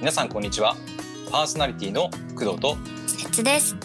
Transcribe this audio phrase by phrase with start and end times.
[0.00, 0.76] 皆さんこんにちは。
[1.30, 2.78] パーソナリティの工藤と。
[3.06, 3.76] 節です。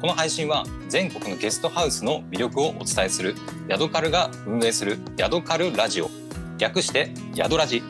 [0.00, 3.36] この配信は全国のゲストハウスの魅力をお伝えする。
[3.68, 4.98] ヤドカルが運営する。
[5.16, 6.10] ヤドカルラジオ。
[6.58, 7.84] 略してヤドラジ。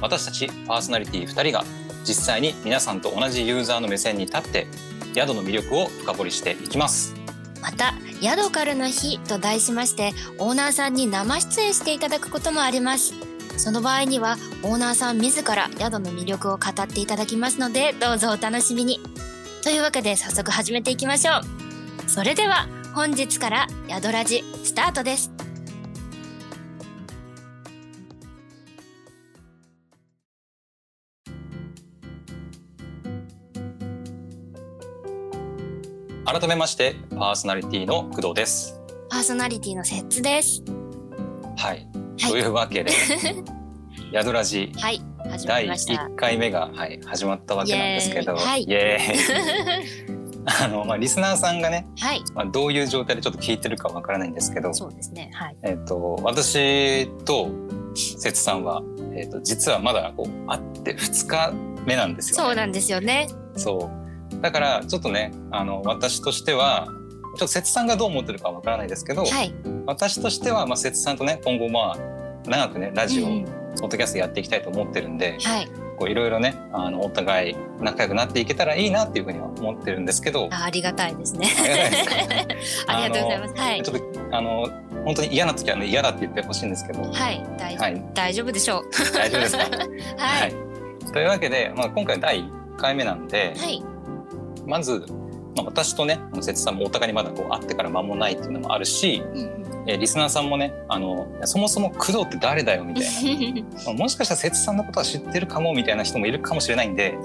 [0.00, 1.62] 私たちパーソナリティ2人が
[2.06, 4.66] 実際に皆さんと同じユーザーの目線に立って
[5.14, 7.14] 宿の魅力を深掘りしていきます。
[7.60, 13.12] また、ヤドカルの日と題しまして、オーナーさんに生出演していただくこともあります。
[13.56, 19.00] その場合には、オーナーさん自ら宿の魅力を語っていただきますので、どうぞお楽しみに。
[19.62, 21.32] というわけで、早速始めていきましょ
[22.06, 22.10] う。
[22.10, 25.30] それでは、本日から宿ラジスタートです。
[36.24, 40.62] 改めましてパーソナリティの工藤ですパーソナリティのセッツです。
[41.56, 41.86] はい、
[42.20, 42.90] はいというわけで
[44.14, 46.04] ヤドラジはい、始まました。
[46.04, 55.32] 1回目が、はい、始まったわけなんですけどイエーイはいイエーイ あの、まあ、リスナーさんがね、はい、まあ、どういう状態でちょっと聞いてるかわからないんですけど、そうですね。
[55.34, 55.56] はい。
[55.64, 57.48] えっと私と
[57.94, 58.84] 節さんは、
[59.16, 61.52] えっと実はまだこう会って2日
[61.84, 62.44] 目なんですよ、ね。
[62.44, 63.26] そうなんですよね。
[63.56, 63.90] そ
[64.30, 69.52] うだからちょっとねあの私としてはちょっと節さんがどう思ってるかわからないですけど、はい。
[69.86, 75.68] 私としては、まあ、節さんとね今後まあ長くねラジオ、うんポッドキャストやっていきたいと思ってるんで、はい。
[75.96, 81.46] こういろいろねあのお互い仲良くなっていけたらいいなっていうふうには思ってるんですけどあありがたいですね。
[82.88, 83.54] ありが とうございます。
[83.54, 83.82] はい。
[83.82, 84.04] ちょっと
[84.36, 84.68] あの
[85.04, 88.84] 本当に嫌な時はね嫌だって言ってほしいんですけど、はい、大丈夫、はい大丈夫でしょう。
[89.14, 89.64] 大丈夫ですか？
[90.18, 90.54] はい。
[91.12, 93.82] というわけで、まあ、今回第1回目なんで、はい。
[94.66, 95.04] まず、
[95.56, 107.16] まあ、私とね節さんもお互いにまだこう会ってから間もないっていうのもあるし、うんうんえーリスナーさんもねあのそもそも工藤って誰だよみたいなまあ もしかしたら節さんのことは知ってるかもみたいな人もいるかもしれないんで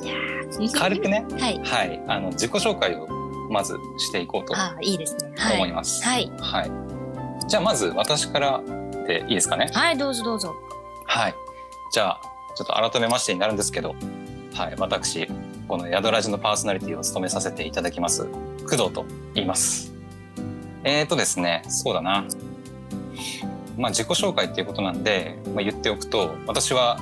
[0.73, 1.61] 軽くね、はい。
[1.63, 3.07] はい、あの自己紹介を
[3.49, 5.31] まずしていこうといいですね。
[5.37, 5.55] はい。
[5.55, 6.03] 思います。
[6.03, 6.31] はい。
[6.39, 6.71] はい、
[7.47, 8.61] じゃあまず私から
[9.07, 9.69] でいいですかね？
[9.73, 10.55] はい、どうぞどうぞ。
[11.05, 11.35] はい。
[11.91, 12.21] じゃあ
[12.55, 13.95] ちょっと改めましてになるんですけど、
[14.53, 15.27] はい、私
[15.67, 18.25] この宿ラジのパーソナリティを務めさせていただきます
[18.63, 19.93] 工藤と言います。
[20.83, 22.25] えーとですね、そうだな。
[23.77, 26.99] まあ自己紹介っていうことなんで、まあ、言っておくと私は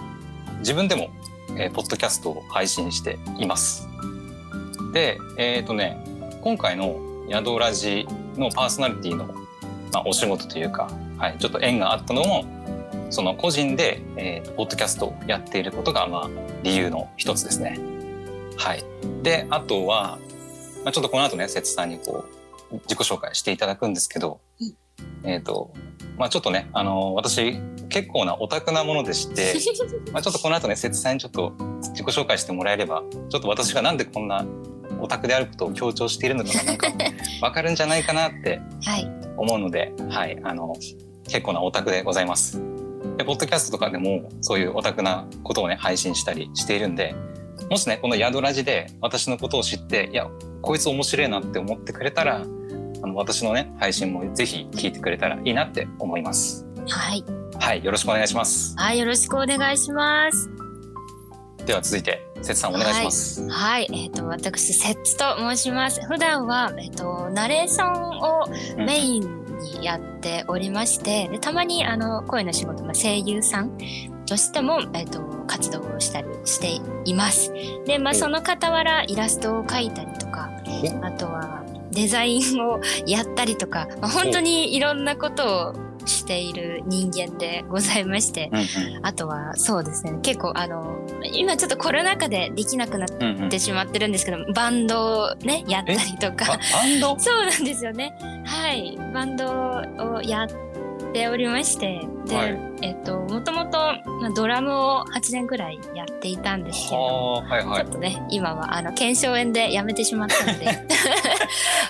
[0.60, 1.10] 自分でも、
[1.56, 3.88] えーポッドキャストを配信しています。
[4.94, 6.04] で、えーとね、
[6.42, 9.34] 今回の宿ラジのパーソナリティの、ま
[10.00, 12.46] あ、お仕事というか、はい、ちょっと縁があったのも
[13.10, 16.30] その個人で、えー、ポッドキャストをやっていることが、まあ、
[16.64, 17.80] 理由の一つですね。
[18.58, 18.84] はい。
[19.24, 20.20] で、あとは、
[20.84, 22.26] まあ、ちょっとこの後ね、節さんにこ
[22.72, 24.42] う、自己紹介していただくんですけど、
[25.24, 25.74] えっ、と、
[26.18, 27.60] まあちょっとね、あの私、
[27.90, 29.54] 結構なオタクなものでして、
[30.12, 34.46] まあちょっとこの後ね、節さんにちょっと自己紹介してもらえれば、ちょっと私がなんでこんな
[35.00, 36.88] オタクであることを強調しているのかがなんか
[37.42, 39.08] わかるんじゃないかなってはい。
[39.38, 40.74] 思うので、はい、あの、
[41.26, 42.62] 結構なオタクでございます。
[43.18, 47.16] で、ポッドキャストとかでも、そういうオタクなことをね、配信したりしているんで、
[47.70, 50.28] もしね、この宿ラジで私のことを知って、いや、
[50.62, 52.44] こいつ面白いなって思ってくれたら、
[53.04, 56.66] あの、私のね、配信もぜひ聞いてくれたらいいなって思います。
[56.88, 57.24] はい。
[57.60, 58.76] はい、よろしくお願いします。
[58.78, 60.50] はい、よろしくお願いします。
[61.66, 63.50] では続いて、節さんお願いします。
[63.50, 63.88] はい。
[63.92, 66.02] えっ、と、私、セッツと申します。
[66.08, 68.46] 普段は、えっ、と、ナレーションを
[68.78, 69.46] うんメイン
[69.80, 73.78] にやっておりまして、でたまに、あの、声の仕事、まあ、声優さん
[74.26, 77.52] としても、えっ、と、活動をしたりしています。
[77.86, 80.50] で、まあ、おその傍ら、イラストを描いたりとか、
[81.02, 81.66] あとは
[82.00, 85.74] デザインをやったりとか、まあ、本当にいろんなことを
[86.06, 90.96] している人間でございまして、うんあとはそうですね結構あの
[91.34, 93.50] 今ちょっとコロナ禍でできなくなっうんうんうん。
[93.50, 97.18] てしまってるんですけどバンドをねやったりとあかバンド？
[97.20, 98.14] そうなんですよね。
[98.46, 98.98] はい。
[99.14, 100.48] バンドをやっ
[101.14, 102.60] ておりましてで、はい。
[102.84, 103.77] えっともともと
[104.28, 107.84] まあドラムを8年くらいやっていたんですけれどもはいはい。
[107.84, 107.92] ちょっ。
[107.94, 110.66] とね今はあの腱鞘炎でやめてしまったので。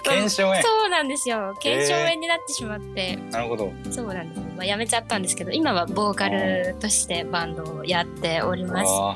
[0.04, 0.62] 検証炎。
[0.62, 1.56] そうなんですよ。
[1.60, 3.72] 腱鞘炎になってしまって、なるほど。
[3.92, 8.92] そうなんです、まあ、やめちゃったんですけど今はボーカルとしてバンドをやっております。
[8.92, 9.16] あ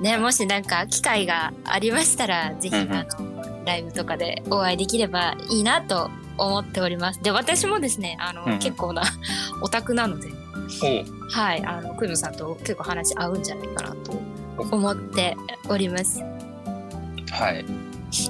[0.00, 2.94] ねもしなんか機会がありましたらぜひ、うんうん。
[2.94, 7.22] あのライブとかでお会いできればいいなと思っております。
[7.22, 8.58] で私もですねあの、うんうん。
[8.58, 9.02] 結構な
[9.62, 10.39] オタクなので
[11.30, 14.12] はいあのクイムさんと結構話合うんじゃないかなと
[14.58, 15.36] 思って
[15.68, 16.20] おります。
[17.30, 17.64] はい。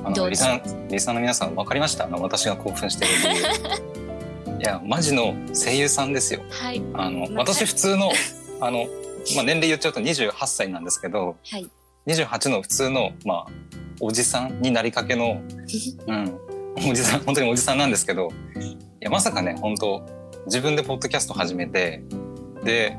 [0.04, 2.04] あのリサンリサの皆さん分かりました？
[2.04, 3.38] あの私が興奮してる理
[4.48, 4.60] 由。
[4.60, 6.42] いやマジの声優さんですよ。
[6.50, 6.82] はい。
[6.94, 8.10] あのまあ私普通の
[8.60, 8.87] あの、
[9.37, 11.69] まあ、年齢言っちゃうと28歳なんですけどはい。
[12.06, 13.46] 28の普通のまあ
[14.00, 15.40] おじさんになりかけの、
[16.06, 16.38] うん、
[16.90, 18.28] おじさん本当におじさんなんですけど
[18.58, 20.02] いやまさかね本当
[20.46, 22.02] 自分でポッドキャスト始めて
[22.64, 22.96] で、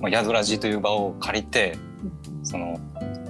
[0.00, 1.76] まあ、ヤドラジという場を借りて
[2.42, 2.78] その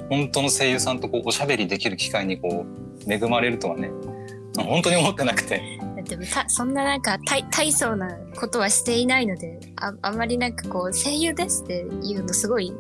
[0.09, 2.67] 本当の声優さんとこうおしゃべりできる機会にこ
[3.07, 3.91] う恵まれるとはね
[4.57, 5.79] 本当に思ってなくて。
[6.05, 12.75] でもたそんななんか大大層なことはしていないのでああんまりなんかこう声優ですっていうのすごい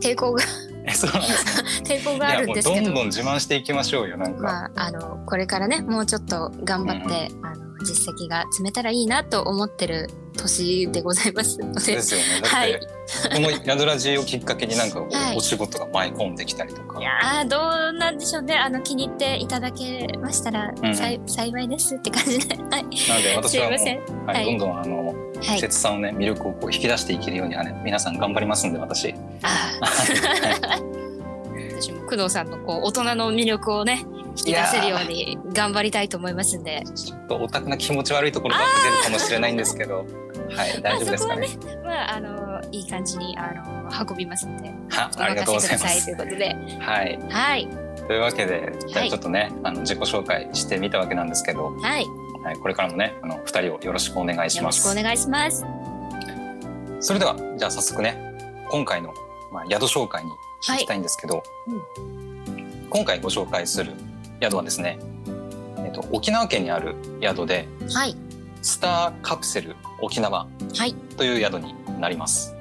[0.00, 0.42] 抵抗が
[0.84, 1.62] えそうなんですか？
[1.94, 2.84] 抵抗があるんですけど。
[2.84, 11.94] どんどん自慢していきましょうよなんか、まああのこれからねもうちょっと頑張って、あの実績が積めたらいいなと思ってる年でございますので。
[11.94, 12.26] ですよね。
[12.42, 12.80] だって、はい。
[13.34, 15.02] このヤドラジをきっかけになんか
[15.36, 18.56] お仕事が舞い込んできたりとか、いやーどうなんでしょうね。
[18.56, 22.56] あの気に入っていただけましたら、うんさい幸いですって感じで。
[22.56, 22.66] はい。
[22.68, 24.44] なので私はもうはいはい。
[24.44, 25.60] どんどんあのはい。
[25.60, 29.14] 節さんのね魅力をこう引き出していけるようにはね皆さん頑張りますんで私。
[29.42, 30.96] あー。
[31.80, 34.04] 私も工藤さんのこう大人の魅力をね
[34.38, 36.82] 引き出せるように頑張りたいと思いますんで。
[36.94, 40.06] ちょっとオタクな気持ち悪いところが出るかもしれないんですけど
[40.54, 41.48] はい大丈夫ですかね？
[41.84, 44.68] まああのいい感じにあの運びますんで。
[44.90, 46.04] はおありがとうご任ざいます。
[46.04, 46.56] ということで。
[46.80, 47.18] はい。
[47.30, 47.68] はい。
[48.06, 52.04] というわけでじゃはいあちょっとね、あの自己紹介してみたわけなんですけど、はい。
[52.04, 52.08] よ
[52.44, 54.86] はい、これからもねあの二人をよろしくお願いします。
[54.86, 55.64] ろしくお願いします。
[57.00, 58.16] それではじゃあ早速ね
[58.70, 59.12] 今回の、
[59.52, 60.30] まあ、宿紹介に
[60.68, 61.42] 行きたいんですけど、
[62.88, 63.92] 今回ご紹介する
[64.40, 64.98] 宿はですね、
[65.78, 68.16] えっと、沖縄県にある宿ではい。
[68.62, 70.46] スターカプセル沖縄
[70.76, 70.94] はい。
[71.16, 72.54] という宿になります。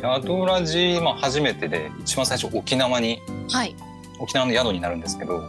[0.00, 3.20] 宿ラジ、まあ、初めてで一番最初沖縄に
[3.50, 3.74] はい。
[4.20, 5.48] 沖縄の宿になるんですけど、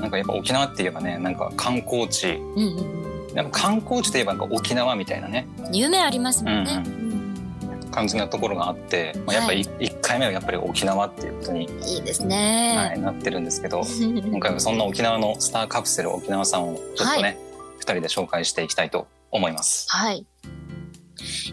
[0.00, 2.30] なんかやっぱ沖縄って言えばねなんか観光地。
[2.32, 3.04] うんうん
[3.34, 5.48] やっぱ観光地といえばなんか沖縄みたいなね。
[5.66, 7.90] うん夢ありますもんね、うんうん。
[7.90, 17.36] 感じなところがあって、まあ、やっぱり1回目はやっぱり沖縄っていうことに、いいですはねい、、なってるんですけど 今回はそんな沖縄のスターカプセル沖縄さんをちょっとね、
[17.78, 19.86] 2人で紹介していきたいと思います。
[19.90, 20.26] はい。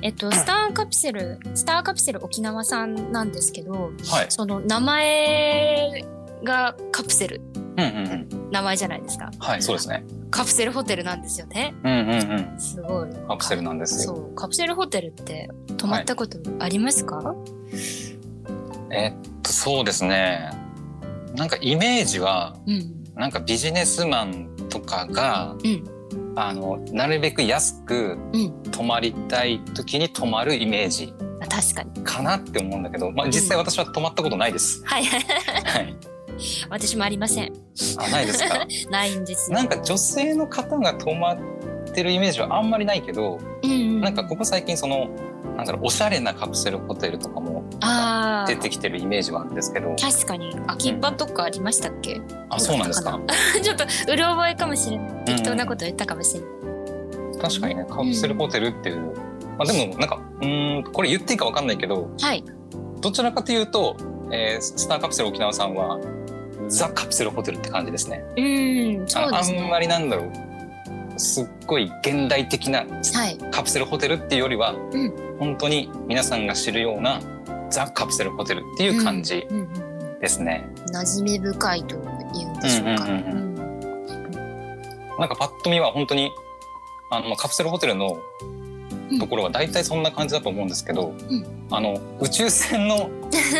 [0.02, 6.06] えっと、 スターカプセル、スターカプセル沖縄さんなんですけど、はい、その名前
[6.44, 9.32] がカプセル、うんうんうん、名前じゃないですか。
[9.40, 10.04] はいそうですね。
[10.30, 11.74] カプセルホテルなんですよね。
[11.84, 12.10] うんうん
[12.54, 13.10] うんすごい。
[13.28, 14.16] カプセルなんですよ。
[14.16, 17.36] そう、カプセルホテルって泊まったことありますか？
[18.92, 20.52] えっとそうですね。
[21.36, 22.98] なんかイメージはうん。
[23.16, 25.84] なんかビジネスマンとかが、うん
[26.36, 28.64] あのなるべく安くうん。
[28.72, 32.04] 泊まりたい時に泊まるイメージあ確かに。
[32.04, 34.82] かなって思うんだけど、まあ、実際私は泊まったことないです。
[34.86, 35.22] はいはい。
[35.22, 35.96] はい、
[36.70, 37.52] 私もありません。
[37.98, 38.66] あないですか？
[38.92, 39.58] ないんですよ。
[39.58, 41.38] なんか女性の方が泊まっ
[41.94, 45.10] てるイメージはあんまりないけど、うんうん、なんかここ最近その
[45.58, 47.51] なんだろうおしゃれなカプセルホテルとかもあ
[48.48, 52.22] 出てきてるイメージはあるんですけどあ、確かに秋葉とかありましたっけ？
[52.50, 53.20] あそうなんですか？
[53.62, 55.26] ちょっとうる覚えかもしれない。
[55.26, 56.50] 適当なこと言ったかもしれない。
[57.42, 58.98] 確かにねカプセルホテルっていう、
[59.58, 62.44] まあ、でもなんかうーんこれ言っていいかわかんないけどはい。
[63.00, 63.96] どちらかというと、
[64.32, 65.98] えースターカプセル沖縄さんは
[66.68, 68.24] ザ・カプセルホテルって感じですね。
[68.38, 68.42] う
[69.04, 69.60] ん、そうあですね。
[69.60, 70.32] あんまりなんだろう
[71.20, 72.80] すっごい現代的な
[73.14, 73.38] はい。
[73.50, 77.20] カプセルホテルっていうよりは、うん本当に皆さんが知るような
[77.72, 79.48] ザ・カプセルホテルっていう感じ
[80.20, 80.70] ですね。
[80.94, 83.06] 馴染み深いというんでしょうか。
[85.20, 86.32] なんかパッと見は本当に
[87.12, 88.18] あのまあカプセルホテルの
[89.20, 93.10] ところは大体そんな感じだと思うんですけど、うんあの宇宙船の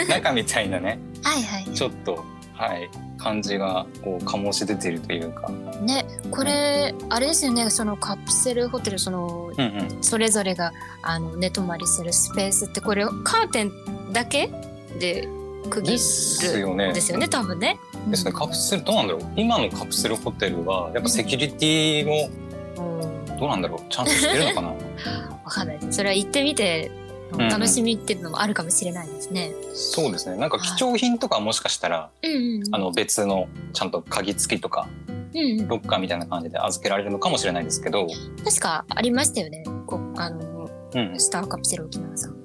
[0.10, 1.66] 中みたいなね はいはい。
[1.74, 2.24] ちょっと
[2.62, 2.90] はい。
[3.18, 5.50] 感じがこう醸し出ているというか、
[5.82, 9.66] ね、これ、あれですよね、そのカプセルホテル、その、うん
[9.96, 13.72] うん、それぞれが、あの、寝泊まりするスペースって、これ、カーテン
[14.14, 14.52] だけ？
[15.00, 15.28] で
[15.70, 15.94] 区切る。
[15.94, 17.80] ですよねですよね、多分ね。
[18.08, 18.32] ですね。
[18.32, 19.24] カプセルどうなんだろう。
[19.36, 22.30] 今のカプセルホテルはやっぱセキュリティも
[22.78, 23.38] うん。
[23.40, 23.80] どうなんだろう。
[23.90, 24.68] ちゃんとしてるのかな？
[25.44, 25.80] わかんない。
[25.90, 27.01] それは行ってみて、んうん
[27.38, 29.52] 楽しみっていうのもあるかもしれないですね。
[29.74, 32.76] そうですねなんか貴重品とかはもしかしたら、うんうんうん。
[32.76, 34.88] あの別のちゃんと鍵付きとか
[35.34, 38.08] うんうん、ロッカーみたいな感じで預けられるのかもしれないですけど、
[38.44, 39.64] 確かありましたよね。
[39.88, 42.36] こあの、うん、スターカプセル沖縄さん。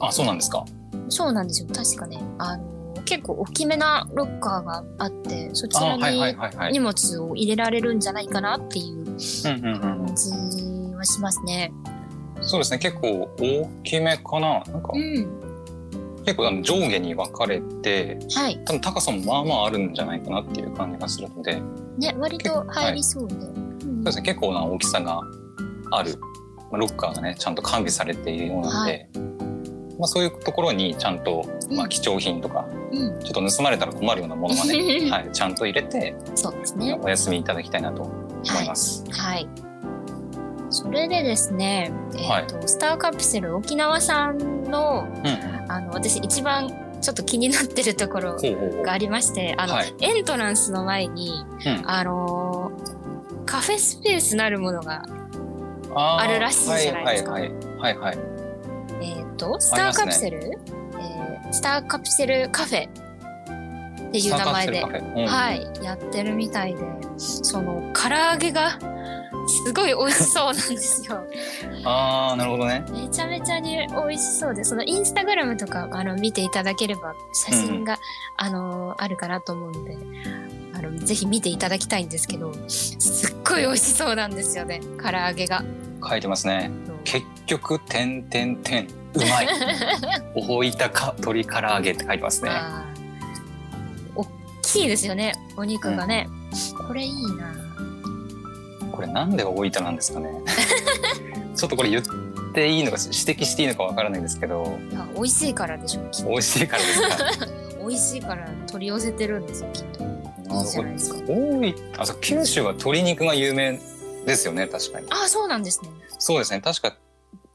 [0.00, 0.64] あそうなんですか
[1.08, 1.68] そうなんですよ。
[1.72, 2.20] 確かね。
[2.38, 10.32] あの、結構大きめなロッカーがあって、そちらにはいはい荷物を入れられるんじゃないかなっていううんうんうん感じ
[10.94, 11.72] はしますね。
[12.42, 15.28] そうですね結構大きめかななんかうん。
[16.24, 18.60] 結構あの上下に分かれてはい。
[18.64, 23.34] 多分高さもまあまああるんじゃないかなっていう感じがするのでそうね、割と入りそうで。
[23.34, 23.66] うん
[24.06, 25.20] ですね結構な大きさが
[25.90, 26.18] ある
[26.70, 29.08] まあロッカーがねちゃんと完備されているようなので、
[29.98, 34.74] まあ、そういうところにちゃんと、まあ、貴重品とか、うん、ちょっと盗まれたら困るようなものはね、
[35.10, 36.98] はい、ちゃんと入れてそうですね。
[37.00, 38.12] お休みいただきたいなと思
[38.62, 39.04] います。
[39.10, 39.48] はい。
[40.76, 42.46] それでですね、えっ、はい。
[42.46, 45.26] と、スターカプセル沖縄さんの、うん。
[45.26, 46.68] うんあの、私一番
[47.00, 48.36] ちょっと気になってるところ
[48.84, 49.94] がありまして、あの、はい。
[50.00, 51.90] エントランスの前に、うん。
[51.90, 52.96] あのー
[53.46, 55.04] カフェスペースなるものが、
[55.94, 57.32] あるらしいじゃないですか。
[57.32, 58.18] はいはいはい。
[59.00, 60.50] えっ、と、スターカプセル、
[61.00, 66.80] えースターカプセルカフェっていう名前ではい、やってるみたいで、
[67.16, 68.78] その唐揚げが
[69.46, 71.24] すごい美味しそうなんですよ。
[71.84, 77.98] ああなるほどねめちゃめちゃに美味しそうで、そのインスタグラムとかあの見ていただければ写真が、
[78.36, 79.96] あのあるかなと思うので、
[80.74, 85.64] あのぜひ見ていただきたいんですけど、すっごい美味しそうなんですよね、唐揚げが。
[86.08, 86.70] 書いてますね
[87.04, 89.48] 結局点点点うまい
[90.34, 92.50] 大分か鶏唐揚げって書いてますね
[94.14, 94.26] 大
[94.62, 96.28] きいですよね、お肉がね。
[96.86, 97.65] これいいな。
[98.96, 100.30] これなんで大分なんですかね。
[101.54, 102.02] ちょっとこれ言っ
[102.54, 104.78] ていいのか指摘していいのかわからないんですけど。
[104.90, 107.46] いや美味しいからでしょ美味しいからですか？
[107.86, 110.02] 美味しいから取り寄せてるんですよきっと。
[110.04, 111.20] いいじゃないですか。
[111.28, 113.78] 大分あそう九州は鶏肉が有名
[114.26, 115.06] ですよね確かに。
[115.10, 115.88] ああそうなんですね。
[116.18, 116.60] そうですね。
[116.60, 116.96] 確か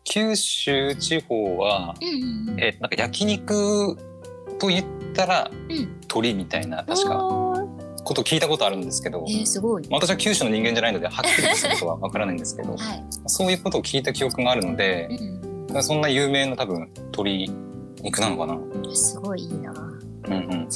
[0.03, 2.59] 九州地方はうんうんうん。
[2.59, 3.97] えなんか焼肉
[4.59, 5.77] と言ったらうん。
[6.01, 7.13] 鶏みたいな確か
[8.11, 9.87] ことを聞いたことあるんですけど、えー、すごい。
[9.89, 17.49] まあ私は九州の人間じゃないのではっきりとしたことはわからないんですけど はい、そういうことを聞いた記憶があるのでうんうんそんな有名な多分鶏
[18.01, 18.55] 肉なのかな。
[18.55, 19.71] うん、すごいいいな。
[19.71, 20.67] うんうん、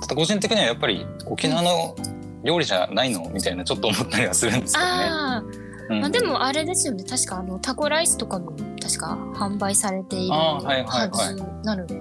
[0.00, 1.94] ただ個人的にはやっぱり沖縄の
[2.42, 4.90] 料理じゃないのみたいなちょっと思ったりはするんですけどね。
[4.90, 5.42] あ
[5.88, 7.04] うんー、あでもあれですよね。
[7.04, 11.10] 確かあのタコライスとかも確か販売されているはいはい。
[11.10, 11.96] はずなので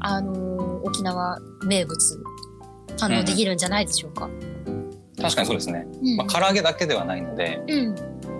[0.00, 2.24] あのー沖縄名物
[3.06, 4.28] 堪能できるんじゃないでしょうか、
[5.20, 5.86] 確かにそうですね。
[6.02, 7.94] うんまあ、唐揚げだけではないので、うん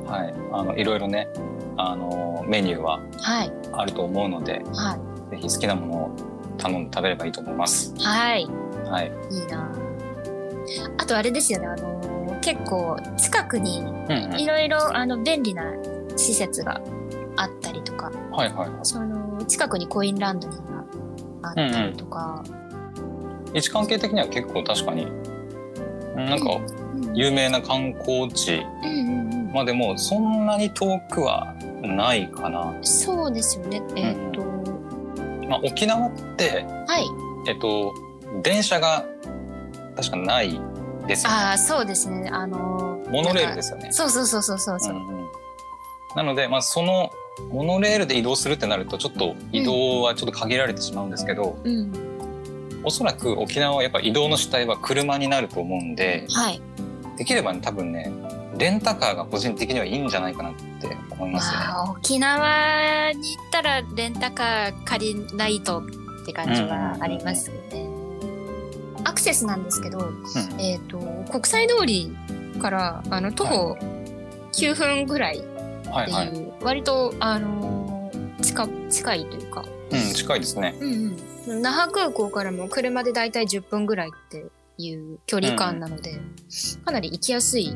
[0.06, 1.28] はい、あのいろいろね
[1.76, 4.98] あのメニューははいあると思うのでは
[5.30, 6.16] いぜひ好きなものを
[6.58, 7.94] 頼んで食べればいいと思います。
[7.98, 8.46] はい
[8.88, 9.12] はい。
[9.30, 9.70] いいな
[10.98, 14.40] あとあれですよねあのー結構近くにうんうん。
[14.40, 15.64] いろいろあの便利な
[16.16, 16.80] 施設が
[17.36, 18.70] あったりとかはいはい。
[18.82, 20.84] その近くにコインランドリーが
[21.42, 22.42] あったりとか、
[23.54, 25.06] 位置関係的には結構確かに
[26.16, 27.14] うんなんかうん。
[27.14, 28.64] 有名な観光地。
[28.84, 29.52] うんうんうん。
[29.52, 32.72] まあでもそんなに遠くはないかな。
[32.82, 33.82] そうですよね。
[33.96, 34.42] えっ、と、
[35.48, 37.04] まあ、沖縄ってはい。
[37.48, 37.94] えっと
[38.42, 39.04] 電車が
[39.96, 40.60] 確かない
[41.06, 41.36] ですよね。
[41.36, 42.28] ああそうですね。
[42.32, 43.88] あのーモノレールですよね。
[43.90, 45.28] そうそうそうそうそうそう、うんうん。
[46.14, 47.10] なので、まあ、その
[47.50, 52.09] モノレールで移動するってなるとちょっと移動はちょっと限られてしまうんですけど、うん
[52.84, 56.60] おそらく沖縄はやっぱ移動の主体は車になると思うんではい
[57.16, 58.12] できればね多分ね
[58.56, 61.58] レンタカーが個人的にはいいんじゃないかなって思いますね。
[61.58, 67.88] まあ沖縄に行ったらレンタカー借りないとって感じはありますよね、
[69.04, 70.98] アクセスなんですけどうんえっ、と
[71.30, 72.14] 国際通り
[72.60, 73.76] からあの徒歩
[74.52, 76.28] 9分ぐらいってはいはい。
[76.28, 77.90] いう、割とあのー
[78.42, 80.76] 近近いというか、うん、近いですね。
[80.80, 84.46] うんうん、那覇空港からも車でだいたい10分ぐらいって
[84.78, 86.20] いう距離感なので、
[86.84, 87.74] かなり行きやすい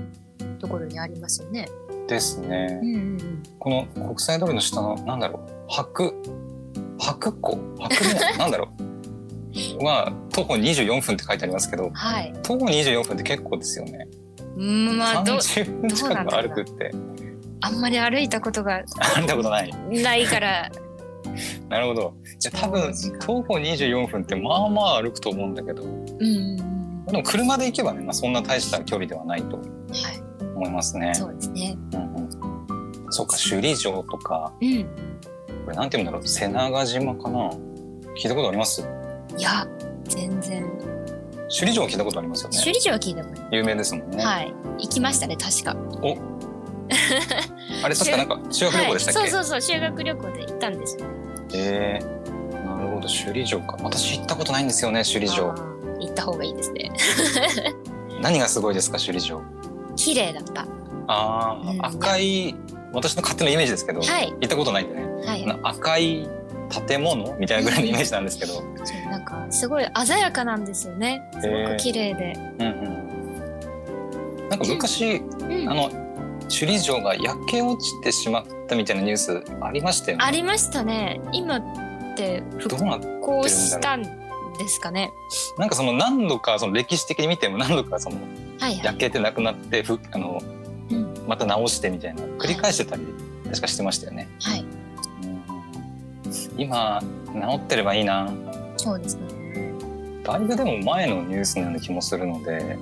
[0.59, 1.68] ところにありますよね。
[2.06, 2.80] ですね。
[2.83, 6.14] うんうんうん、この国際通りの下のなんだろう白
[6.99, 7.59] 白湖？
[7.78, 7.97] 白
[8.35, 8.38] 湖？
[8.38, 8.68] なんだろ
[9.80, 12.33] うは徒歩24分って書いてありますけどはい。
[12.42, 14.09] 徒歩24分って結構ですよね。
[14.56, 16.92] うんまあど30分近く歩くって
[17.61, 18.85] あんまり歩いたことが
[19.16, 19.73] 歩いたことない。
[19.90, 20.71] ないから、
[21.69, 22.14] なるほど。
[22.38, 25.87] じゃあ多分徒歩24分ってまあまあ歩くと思うんだけどう
[26.25, 26.57] ん
[27.07, 29.66] でも車で行けばね、まあ、そんな大した距離ではないとはい、
[30.57, 31.12] 思いますね。
[31.14, 31.76] そうですね。
[31.93, 32.28] うんうん、
[33.11, 34.69] そうか首里城とかうん。
[34.69, 34.85] い
[35.64, 37.50] これなんて言うんだろう瀬長島かな？
[38.16, 38.87] 聞いたことあります？
[39.38, 39.66] や、
[40.04, 40.64] 全然。
[41.49, 42.59] 首里城は聞いたことありますよね。
[42.59, 43.43] 首里城は聞いたこと。
[43.54, 44.25] 有名ですもんね。
[44.25, 44.54] はい。
[44.78, 45.76] 行きましたね、確か。
[46.02, 46.16] お
[47.85, 51.05] あれ確かなんか修学旅行でしたっけ、はい、そうそうそう、修学旅行で行ったんですよ。
[51.05, 51.09] ね。
[51.53, 51.99] え。
[52.03, 53.76] ー、なるほど首里城か。
[53.83, 55.55] 私行ったことないんですよね首里城。
[56.00, 56.91] 行った方がいいですね。
[58.23, 59.43] 何がすごいですか首里城？
[59.97, 60.67] 綺麗だった。
[61.09, 61.85] あー、うん。
[61.85, 62.55] 赤い
[62.95, 64.31] 私の勝手なイメージですけど、はい。
[64.31, 65.05] 行ったことないんでね。
[65.26, 65.59] はい。
[65.62, 66.26] 赤い
[66.88, 71.23] 建物みたいなぐらいのイメージなんですけど、そうなんかすごい鮮やかなんですよね。
[71.38, 72.33] すごく綺麗で。
[72.61, 75.69] うんうん、なんか昔、うん。
[75.69, 76.04] あの
[76.49, 80.25] 首里城が焼け落ちてしまったみたいなニュースありましたよね。
[80.25, 81.21] ありましたね。
[81.33, 81.63] 今っ
[82.17, 82.77] て復
[83.21, 84.11] 興したんで
[84.69, 85.11] すかね？
[85.59, 88.17] なんかその何度かその歴史的に見ても何度かその
[88.61, 88.85] はいはい。
[88.85, 90.41] 焼けてなくなってふあの
[90.91, 91.15] うん。
[91.27, 93.03] また直してみたいな繰り返してたり
[93.45, 94.29] 確かしてましたよね。
[94.41, 94.61] はい。
[94.61, 95.43] うん。
[96.57, 98.33] 今治ってればいいな。
[98.77, 99.73] そうですね。
[100.23, 102.79] だいぶでも前のニュースのような気もするので、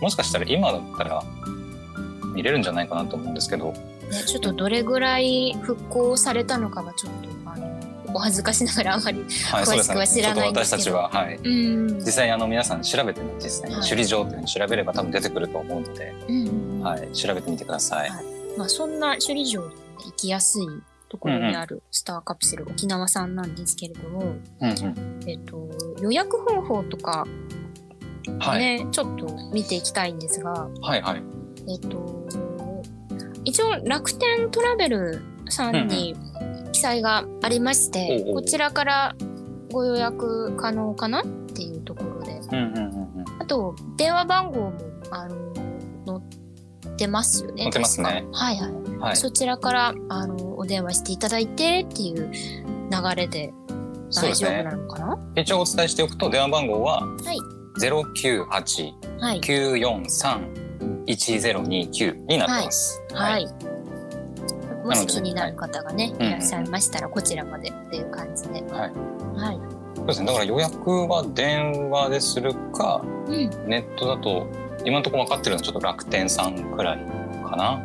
[0.00, 1.22] もしかしたら今だったら
[2.36, 3.78] 見れるんじゃないかなと思うんですけど、ね、
[4.26, 7.80] ちょっとどれぐらい復興されたのかはちょっとあの
[8.14, 10.82] お恥ずかしながらあまりはい、詳しくは知らないんですけど。
[10.82, 11.98] ちょっと私たちは、はい、うん。
[11.98, 16.80] 実際にあの皆さん調べてね実際にはい首里城っていうふうに調べれば多分出てくると思うので、うんうんうん。
[16.82, 18.10] はい、調べてみてください。
[18.10, 18.24] はい。
[18.58, 19.72] まあ、そんな首里城行
[20.16, 20.66] きやすい
[21.08, 24.20] ところにあるスターカプセル沖縄さんなんですけれども、
[24.60, 25.20] うんうん。
[25.26, 25.68] えっと、
[26.02, 27.26] 予約方法とか
[28.38, 31.22] はい、ね、ちょっと見ていきたいんですが、はいはい
[31.68, 32.26] えっと、
[33.44, 36.14] 一応楽天トラベルさんに
[36.72, 38.34] 記載がありまして、おうおう。
[38.36, 39.14] こちらから
[39.72, 42.40] ご予約可能かなっていうところで。
[42.52, 43.24] うんうんうんうん。
[43.38, 44.72] あと電話番号も
[45.10, 45.54] あの
[46.06, 46.16] 載
[46.92, 48.24] ってますよね載ってますね。
[48.32, 49.16] はいはい、はい。
[49.16, 53.52] そちらからあのお電話していただいてっていう流れで
[54.14, 55.18] 大丈夫なのかな？
[55.36, 57.38] 一応お伝えしておくと電話番号ははい。
[57.78, 59.40] 098はい
[61.06, 63.02] 一ゼロ二九になってます。
[63.12, 63.46] はい、
[64.84, 68.92] もし気になるはい方がね、うんいらっしゃいましたらこちらまでっていう感じで、はい。
[69.36, 69.58] はい、
[69.96, 70.26] そうですね。
[70.26, 74.46] だから予約は電話でするか、うん、ネットだと
[74.84, 76.98] 今のところ分かってるのはちょっと楽天さんくらい
[77.48, 77.82] かな。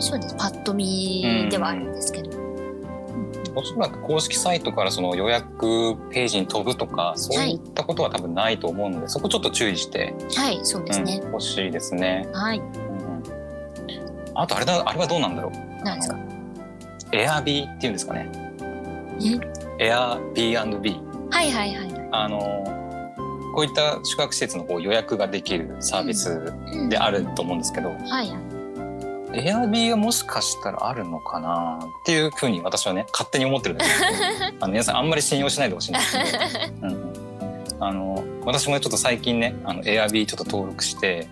[0.00, 0.34] そうです。
[0.36, 2.30] パッと見ではあるんですけど、
[3.56, 11.20] おそらく公式サイトからその予約ページに飛ぶとかそういったことは多分ないと思うので、そこちょっと注意してはいそうですね。
[11.22, 12.28] うん、、欲しいですね。
[12.32, 12.58] はい。
[12.58, 12.64] うん。
[12.66, 13.22] うん
[14.36, 15.84] あとあれだあれはどうなんだろう。
[15.84, 16.18] なんですか？
[17.12, 18.30] エアビーっていうんですかね。
[19.78, 19.86] え？
[19.86, 20.56] エア B&B。
[21.30, 22.08] はいはいはい。
[22.10, 22.40] あの
[23.54, 26.88] こういった宿泊施設のこう予約ができるサービスうん。
[26.88, 28.30] であると思うんですけど、はいはい
[29.36, 36.92] エアビーはもしかしたらあるのかなっていうふうに私はね勝手に思ってるんですけど あの皆さんあんまり信用しないでほしいんですけど、 うん。
[36.92, 37.24] うん
[37.80, 41.28] あの私もちょっと最近ねあのエアビーちょっと登録して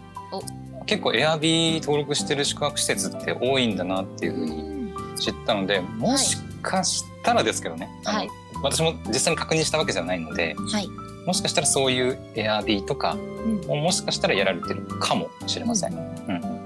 [0.87, 8.31] 結構エアビー登録してる宿泊施設って多いんだなっていうふうに知ったのでもしかしたらですけどね、あのはい。
[8.63, 10.89] 私も実際に確認したわけじゃないのではい。
[11.27, 13.61] もしかしたらそういうエアビーとかうん。
[13.67, 15.93] ももしかしたらやられてるかもしれません。
[15.95, 16.63] うん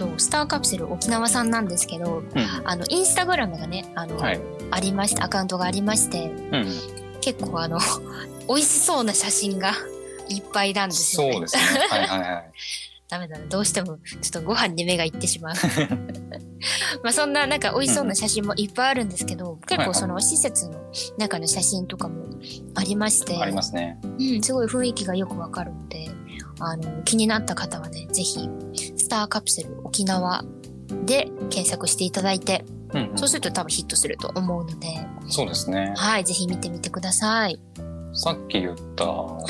[0.00, 2.28] とスターカプセル沖縄さんなんですけどうん
[2.64, 4.40] あのインスタグラムがねあの、はい
[4.72, 6.66] ありましてアカウントがありましてうん、
[7.20, 7.80] 結構あの
[8.46, 9.72] 美味しそうな写真が
[10.30, 11.32] いっぱいなんですよね。
[11.32, 11.62] そうですね。
[11.90, 12.52] はいはいはい。
[13.08, 15.54] ダメだなどうしてもちょっとご飯に目がいってしまう。
[17.02, 20.78] まあそんななんか美味しそうな写真もいっぱいあるんですけど、結構その施設の
[21.18, 22.26] 中の写真とかも
[22.76, 23.98] ありまして、ありますね。
[24.04, 26.08] うん、すごい雰囲気がよくわかるので
[26.60, 28.48] あの気になった方はねぜひ
[28.96, 30.44] スターカプセル沖縄
[31.04, 34.88] で検索していただいて、うんうんそうすると多分ヒットすると思うので、
[35.28, 35.94] そうですね。
[35.96, 37.60] はい、ぜひ見てみてください。
[38.12, 39.04] さっき言った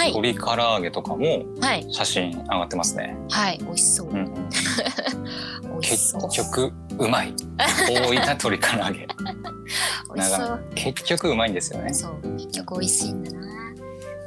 [0.04, 3.16] い鶏唐揚げとかもはい、写真上がってますね。
[3.30, 4.10] はい、美味しそう。
[4.10, 4.48] うんうん、
[5.80, 6.14] 結。
[6.30, 7.34] 局うまい。
[7.88, 9.08] 大分鶏唐揚げ。
[10.74, 11.94] 結局うまいんですよね。
[11.94, 13.59] そう、結局美味しいんだな。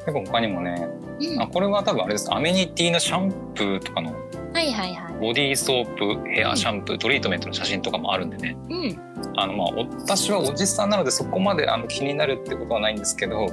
[0.05, 0.87] 結構他にもね、
[1.19, 2.33] うん、あこれは多分あれです。
[2.33, 4.13] アメニティのシャンプーとかの
[4.53, 5.13] はいはいはい。
[5.19, 8.55] ボディーソープ、ヘアシャンプー、トリートメントの写真とかもあるんでね。
[8.69, 8.99] うん、
[9.35, 9.67] あのまあ
[10.01, 13.47] 私はおじさんなのでそこまであの気になるってことはないんですけど、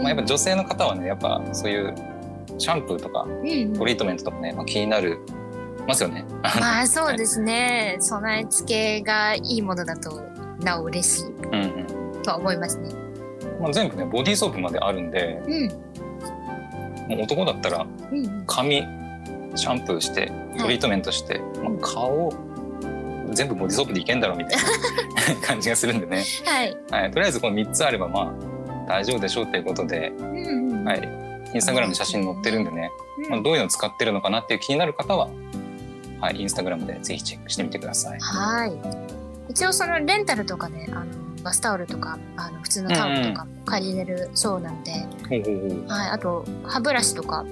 [0.00, 1.94] まあ、やっぱ女性の方はねやっぱそういう
[2.58, 5.18] シャンプーとかうんトリートメントとかね、まあ、気になる
[5.86, 6.24] ますよね。
[6.60, 7.96] まあ そうですね。
[8.00, 10.22] 備え付けがいいものだと
[10.60, 13.07] なお嬉しいとは思いますね。
[13.60, 17.86] まあ、全部ねボディーソープまであるんでうん、もう男だったら。
[18.46, 18.82] 髪
[19.54, 22.32] シャンプーしてトリートメントして、まあ、顔
[23.32, 24.58] 全部ボディーソープでいけんだろうみたい
[25.34, 26.76] な 感じがするんでね、はい。
[26.90, 28.34] はい、とりあえずこの3つあればま
[28.86, 30.84] あ大丈夫でしょうっていうことで、うん、うん。
[30.84, 31.08] はい、
[31.54, 32.90] インスタグラムに写真載ってるんでね、
[33.24, 35.28] うんまあ、どういうの使ってるのかなっていう気になる方は、
[36.20, 38.18] はい、インスタグラムでぜひチェックしてみてください。
[38.20, 38.72] はい。
[39.50, 41.06] 一応そのレンタルとかで、あの
[41.48, 45.88] バスタオルとかあの普通のタオルとかも借りれるそうなんで、ほうほうほう。
[45.88, 46.10] はい。
[46.10, 47.46] あと歯ブラシとか。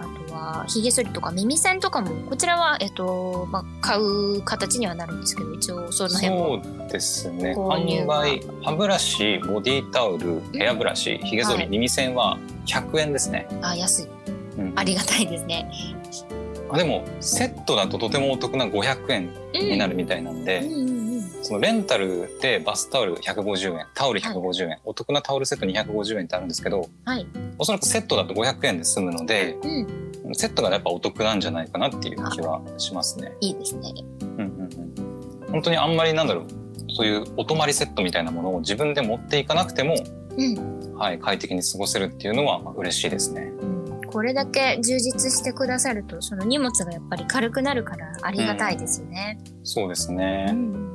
[0.00, 6.62] あとはひげ剃りとか耳栓とかもこちらは、えっとまあ、買う形にはなるんですけど一応その辺も。
[6.64, 7.54] そうですね。
[7.54, 11.68] 販売歯ブラシボディタオルヘアブラシひげ剃り、はい。
[11.68, 14.08] 耳栓は100円ですね、あ安い。
[14.56, 14.72] うん。
[14.76, 15.70] ありがたいですね。
[16.70, 20.91] あでもセットだととてもお得な500円になるみたいなんで、うんうんうん
[21.42, 27.26] そのレンタルでバスタオル150円タオル150円、お得なタオルセット250円ってあるんですけどはい。
[27.58, 30.34] おそらくセットだと500円で済むのでうん。
[30.34, 33.32] セットがやっぱお得なんじゃないかなっていう気はしますね。
[33.40, 33.92] いいですね。
[34.22, 34.42] うんうん
[35.44, 36.46] うん、本当にあんまりなんだろう
[36.94, 39.96] そういうお泊まりセットみたいなものを自分で持っていかなくても、
[40.36, 40.96] うん。
[40.96, 43.50] はい、快適に過ごせるっていうのはまあ嬉しいですね。
[43.60, 43.72] うん
[44.12, 49.38] これだけ充実してくださるとその荷物がやっぱり軽くなるからありがたいですよね。
[49.64, 50.52] そうですうね。
[50.52, 50.91] ん。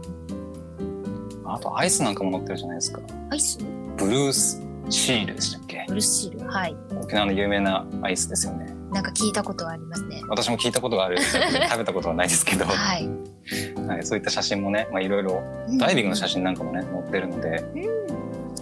[1.54, 3.02] あとアイスなんかも載ってるじゃないですか。
[3.30, 3.58] アイス？
[3.98, 5.86] ブルースシールでしたっけ？
[5.88, 6.76] ブルーシールはい。
[7.02, 8.74] 沖縄の有名なアイスですよね。
[8.92, 10.22] なんか聞いたことはありますね。
[10.30, 13.04] 私も聞いたことがある 食べたことはないですけど、ははい。
[13.04, 13.10] い、
[14.04, 15.42] そういった写真もね、まあ、いろいろ
[15.78, 17.64] ダイビングの写真なんかもね載ってるので、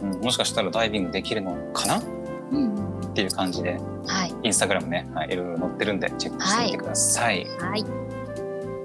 [0.02, 2.00] うん、もしかしたらダイビングできるのかな？
[2.00, 2.04] っ
[2.52, 2.76] うん。
[2.76, 3.14] うん。
[3.14, 4.34] ていう感じではい。
[4.44, 7.48] インスタグラムね、はい、いろいろ載ってるんでチェックしてみてください。
[7.60, 7.86] はい。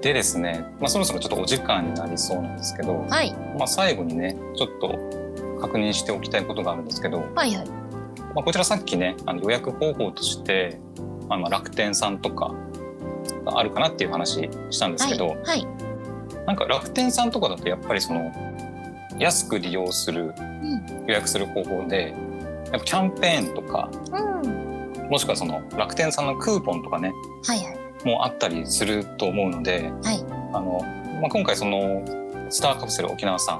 [0.01, 3.33] でですね、まあ、そろそろちょっとお時間になりそうなんですけど、はい。
[3.57, 4.97] まあ、最後にねちょっと
[5.59, 7.69] 確認しておきたいことがあるんですけど、はいはい。
[8.33, 10.79] まあ、こちらさっきねあの予約方法として、
[11.29, 12.53] まあ、まあ楽天さんとか
[13.45, 15.67] があるかなっていう話したんですけど、はい。
[16.47, 18.31] なんか楽天さんとかだとやっぱりその
[19.19, 21.05] 安く利用するうん。
[21.07, 22.15] 予約する方法で
[22.71, 25.09] やっぱキャンペーンとかうん。
[25.09, 27.80] もしくはその楽天さんのクーポンとかねはいはい。
[28.05, 30.81] もあったりすると思うので、はいあの
[31.21, 32.03] まあ、今回その
[32.49, 33.59] スターカプセル沖縄さ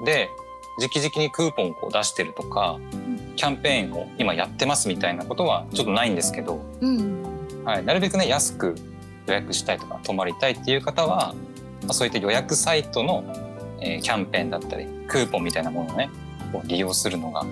[0.00, 0.30] んで
[0.78, 2.78] 直々にクーポンを出してるとか、
[3.34, 7.22] キャンペーンを今やってますみたいなことはちょっとないんですけど、うん。
[7.64, 8.76] はい、なるべくね安く
[9.26, 11.34] 予約したいとか泊まりたいっていう方は、
[11.82, 13.24] まあ、そういった予約サイトの、
[13.80, 16.10] えーキャンペーンだったりクーポンみたいなものをね
[16.52, 17.44] こう利用するのが、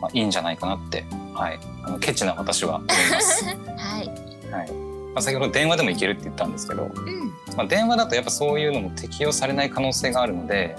[0.00, 1.04] まあ、いいんじゃないかなって、
[1.34, 3.44] はい、あのケチな私は思います。
[3.76, 4.08] はい。
[4.52, 7.30] はいまあ、先ほど電話でも行けるって言ったんですけど、うん。
[7.56, 10.76] まあ、電話だとやっぱそういうのも適用されない可能性があるので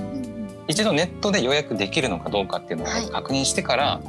[0.68, 4.02] 一度ネットで予約できるのかどうかっていうのをはい確認してから、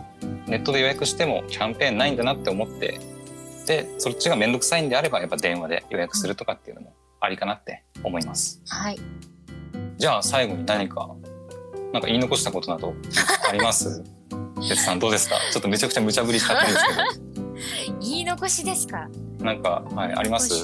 [0.46, 3.00] ネットで予約してもキャンペーンないんだなって思って
[3.66, 8.60] でそっちが面倒くさいんであればやっぱ電話で予約するとかっていうのもありかなって思います。
[8.68, 8.98] はい。
[9.98, 11.08] じゃあ最後に何か
[11.92, 12.94] なんか言い残したことなど
[13.48, 14.02] あります？
[14.60, 15.36] 哲さんどうですか？
[15.52, 16.80] ちょっとめちゃくちゃ無茶ぶりしちゃってるんで
[17.31, 17.31] す
[18.00, 19.08] 言い残しですか？
[19.40, 20.54] なんか、はい、あります？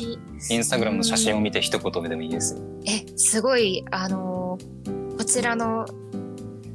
[0.51, 2.61] インスタグラムの写真を見て一言でもいいですよ。
[2.87, 5.85] え、すごい、あのーこちらの、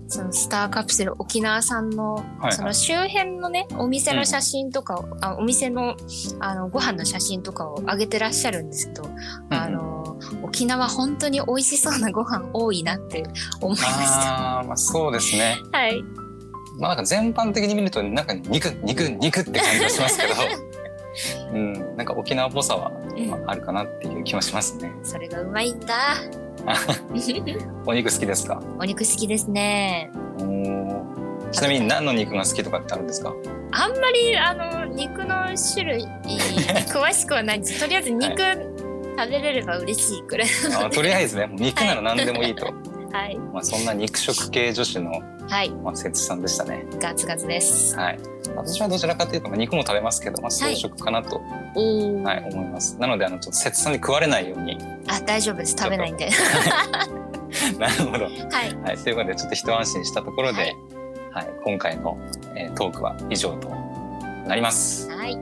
[0.10, 5.96] そのスターカプセル沖縄さんの、はいその周辺のね、お店の写真とかを、あお店の、
[6.42, 9.10] あの、ご飯の写真とかを上げてらっしゃるんですけど、
[9.50, 10.04] あのー
[10.44, 13.24] 沖縄本当に美味しそうなご飯多いなって
[13.60, 14.60] 思いました。
[14.60, 15.58] あーまあそうですね。
[15.74, 16.04] はい。
[16.80, 20.34] まあなんか全般的に見るとなんか肉肉肉って感じがしますけど、
[21.54, 22.92] うん、なんか沖縄っぽさは、
[23.46, 24.92] あ、あるかなっていう気はしますね。
[25.04, 25.96] それがうまいんだ。
[27.86, 28.62] お肉好きですか？
[28.80, 30.10] お肉好きですね。
[31.52, 33.34] ちなみに何の肉が好きとかってあるんですか？
[33.72, 35.36] あんまりあの肉の
[35.74, 36.40] 種類に
[36.92, 37.80] 詳しくはないんです。
[37.80, 38.30] とりあえず肉
[39.16, 40.48] 食べれれば嬉しいくらい。
[40.84, 42.66] あとりあえずね、肉なら何でもいいと。
[43.14, 43.38] はい。
[43.54, 45.70] まあそんな肉食系女子のはい。
[45.72, 46.86] まあ節さんでしたね。
[47.00, 47.96] ガツガツです。
[47.96, 48.20] はい。
[48.56, 51.42] 私はどちらかというとまあ肉も食べますけど、まあ草食かなと、
[51.76, 52.98] おお、はい、思います。
[53.00, 54.78] なのであのちょっと節さんに食われないように。
[55.08, 55.76] あ、大丈夫です。
[55.78, 56.30] 食べないんで。
[57.80, 58.26] なるほど。
[58.26, 58.76] はい。
[58.84, 60.76] はい、ということでちょっと一安心したところで、
[61.32, 62.18] ははいい今回の、
[62.56, 63.70] えートークは以上と
[64.48, 65.10] なります。
[65.10, 65.38] はい。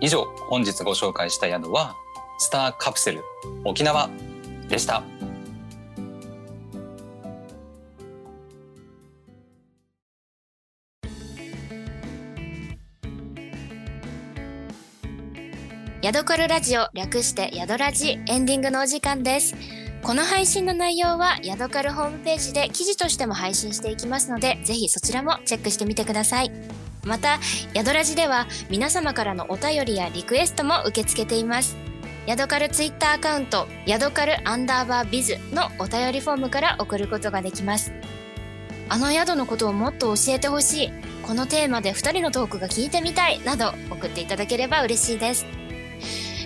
[0.00, 1.96] 以上本日ご紹介した宿は
[2.38, 3.22] スターカプセル
[3.64, 4.08] 沖縄
[4.68, 5.02] でした。
[16.02, 19.54] ヤドカルラジオ略してヤドラジエンディングのお時間です。
[20.02, 26.50] この配信の内容はヤドカルホームページで記事としても配信していきますので、ぜひそちらもチェックしてみてください。
[27.04, 27.38] また、
[27.74, 31.76] ヤドラジでは皆様からのお便りやリクエストも受け付けています。
[32.26, 37.92] ヤドカルツイッターアカウント、ヤドカルアンダーバービズのお便りフォームから送ることができます。
[38.88, 40.92] あの宿のことをもっと教えてほしい、
[41.26, 45.59] このテーマで2人のトークが聞いてみたいなど送っていただければ嬉しいです。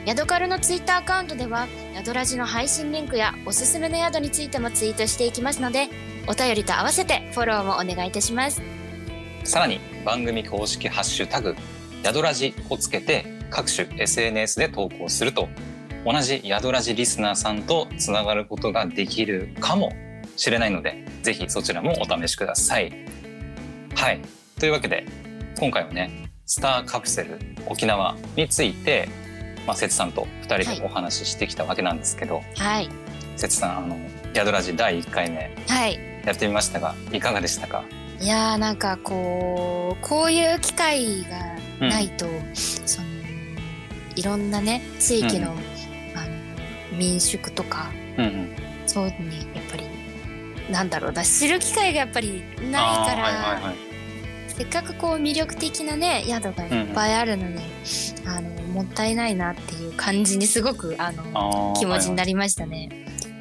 [0.06, 5.88] ヤドカルのツイッターアカウントでは、ヤドラジの配信リンクやおすすめの宿についてもツイートしていきますので、
[6.26, 8.60] お便りと合わせてフォローもお願いいたします。
[9.44, 11.56] さらに番組公式ハッシュタグ
[12.04, 15.48] 宿ラジをつけて各種 SNS で投稿すると
[16.04, 19.92] 同じ宿ラジリスナーさんとつながることができるかも
[20.36, 22.92] しれないのでぜひそちらもお試しください。
[23.94, 24.20] はい
[24.60, 25.06] というわけで
[25.58, 29.08] 今回はねスターカプセル沖縄について
[29.66, 32.88] まあ、節さんと2人でお話ししてきたわけなんですけど、はい。
[33.36, 33.98] 節さんあの
[34.34, 35.98] 宿ラジ第1回目はい。
[36.24, 37.84] やってみましたがいかがでしたか？
[38.20, 41.24] いやーなんかこうこういう機会
[41.80, 43.08] がないと、その
[44.16, 45.58] いろんなね地域の,、うん
[46.16, 46.24] あ
[46.92, 48.56] の民宿とかうんうん。
[48.86, 49.12] そうね
[49.54, 49.84] やっぱり
[50.70, 53.74] なんだろうな知る機会がやっぱりないから、あーはいはいはい
[54.56, 57.60] せっかくこう魅力的なね宿がいっぱいあるのに、
[58.24, 62.88] あのもったいないなっていう感じにすごくあの気持ちにはなりましたね。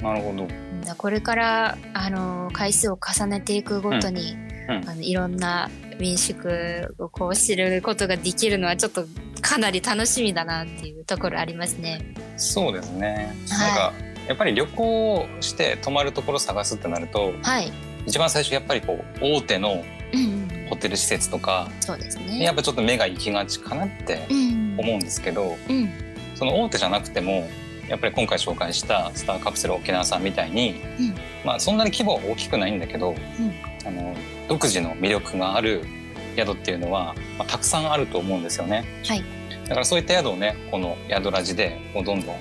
[0.02, 0.22] いはい。
[0.22, 0.96] なるほど。
[0.96, 4.36] これからあの回数を重ねていくごとに、
[4.68, 4.76] うん。
[4.78, 4.90] うん。
[4.90, 9.06] あのいろんな民宿をこう知ることができるのはちょっと
[9.42, 12.02] かなり楽しみだなっていうところありますね。
[12.38, 13.68] そうですね、はい。
[13.68, 13.94] なんか
[14.28, 17.72] やっぱり旅行して泊まるところ探すってなるとはい、
[18.08, 22.44] 一番最初やっぱりこう大手のうんうん、ホテル施設とかそうですね。
[22.44, 24.76] やっぱちょっと目が行きがちかなってうん。
[24.80, 25.90] 思うんですけどうん。
[26.36, 27.48] その大手じゃなくても
[27.88, 31.16] やっぱり今回紹介したスターカプセル沖縄さんみたいに、うん。
[31.46, 33.14] まあそんなに規模は大きくないんだけど、
[33.86, 34.16] あの
[34.48, 35.84] 独自の魅力がある
[36.36, 38.86] 宿っていうのは、まあ、たくさんあると思うんですよね。
[39.06, 39.24] はい。
[39.66, 42.36] だからそういった宿をねこの宿ラジでこうどんどん、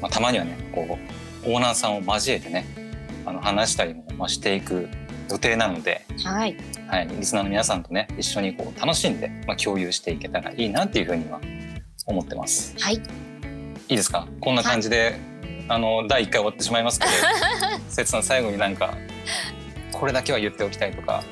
[0.00, 0.98] まあ、たまにはねこ
[1.44, 2.66] うオーナーさんを交えてね
[3.24, 4.88] あの話したりも、まあ、していく
[5.30, 6.56] 予定なので、はい。
[6.88, 11.40] はい、リスナーの皆さんとね一緒にこう楽しんで、まあ、共有していけたらいいなっていうふうには
[12.06, 12.74] 思ってます。
[12.78, 12.94] はい。
[12.94, 13.00] い
[13.94, 14.26] いですか？
[14.40, 15.18] こんな感じで、
[15.68, 17.12] あの第1回終わってしまいますけど
[17.88, 18.96] 節さん最後になんか
[19.92, 21.22] これだけは言っておきたいとか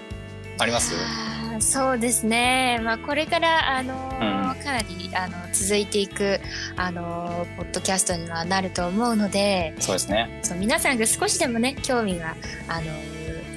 [0.59, 0.95] あります？
[1.61, 4.63] そうですね、まあ、これから、あのーうん。
[4.65, 6.41] かなりあの続いていく、
[6.77, 10.41] あのーポッドキャストにはなると思うのでそうですね。
[10.43, 12.35] そう皆さんが少しでもね興味が、
[12.69, 13.14] あのー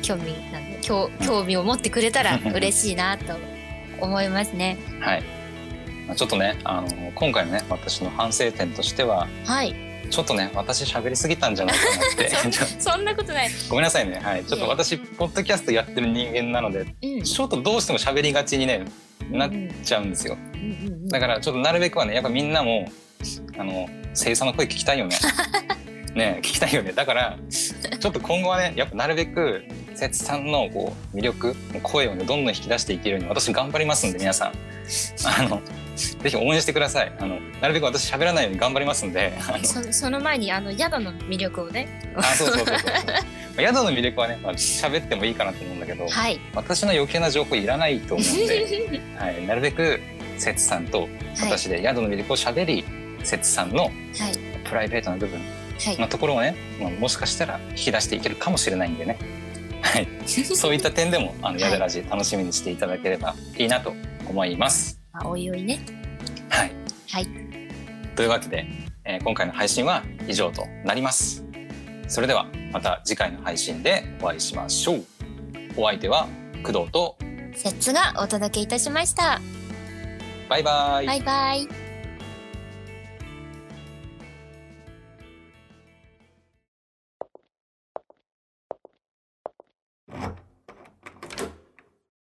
[0.07, 3.35] 興味なんで興興味を持ってくれたら嬉しいなと
[3.99, 4.77] 思いますね。
[5.01, 5.23] はい。
[6.07, 9.75] まあちょっとねあの今回のね私の反省点としてははい、
[10.09, 12.51] ちょっとね私喋りすぎたんじゃないかなって。
[12.79, 13.49] そんなことない。
[13.69, 14.19] ごめんなさいね。
[14.23, 14.45] はい。
[14.45, 17.23] ちょっと私ポッドキャストやってる人間なのでうん。
[17.23, 18.85] ちょっとどうしても喋りがちにね
[19.29, 19.51] なっ
[19.83, 20.37] ちゃうんですよ。
[20.53, 21.07] うんうんうん。
[21.09, 22.89] だからちょっとなるべくはねやっぱみんなも
[23.57, 25.17] あの声優さんの声聞きたいよね。
[26.15, 26.93] ね聞きたいよね。
[26.93, 27.37] だから
[27.99, 29.65] ちょっと今後はねやっぱなるべく
[29.97, 34.51] 節さんのこう魅力声をねどんどん引き出していけるように私頑張りますんで皆さん。
[35.25, 35.61] あの
[36.21, 37.11] ぜひ応援してください。
[37.19, 39.33] あのなるべく私喋らないように頑張りますんで
[39.63, 41.87] そその前にあの宿の魅力をね。
[42.15, 42.79] あそうそうそうそう。
[43.57, 46.39] 宿の魅力はねまあ喋ってもいいかなと思うんだけどはい。
[46.53, 49.99] 私の余計な情報いらないと思うんで、 はい、なるべく
[50.37, 51.09] 節さんと
[51.41, 52.85] 私で宿の魅力を喋り
[53.23, 53.91] 節さんのはい。
[54.63, 55.97] プライベートな部分はい。
[55.97, 59.17] のところをね、まあ、もしかしたら引き出していけるかもしれないんでね、
[59.81, 63.93] はい、そういった点でもあのはい宿ラジ楽しみにしていただければいいなと
[64.27, 64.99] 思います。
[65.13, 65.79] まあおいおいね。
[66.49, 66.71] はい、
[67.09, 67.27] はい。
[68.15, 68.65] というわけで、
[69.05, 71.43] えー今回の配信は以上となります。
[72.07, 75.05] それではまた次回の配信でお会いしましょう。
[75.77, 76.27] お相手は
[76.63, 77.17] 工藤と
[77.55, 79.41] セッツがお届けいたしました。
[80.49, 81.07] バイバイ。
[81.07, 81.86] バイバイ。